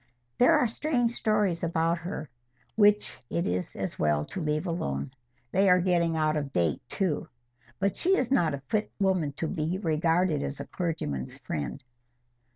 [0.39, 2.27] "There are strange stories about her,
[2.75, 5.11] which it is as well to leave alone.
[5.51, 7.29] They are getting out of date too.
[7.77, 11.83] But she is not a fit woman to be regarded as the clergyman's friend.